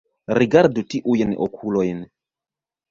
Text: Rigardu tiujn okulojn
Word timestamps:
Rigardu 0.37 0.85
tiujn 0.95 1.37
okulojn 1.49 2.05